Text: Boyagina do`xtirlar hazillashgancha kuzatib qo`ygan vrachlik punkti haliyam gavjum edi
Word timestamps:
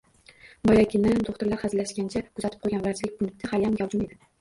Boyagina 0.69 1.11
do`xtirlar 1.27 1.63
hazillashgancha 1.65 2.25
kuzatib 2.33 2.67
qo`ygan 2.67 2.85
vrachlik 2.89 3.17
punkti 3.23 3.55
haliyam 3.57 3.81
gavjum 3.85 4.07
edi 4.11 4.25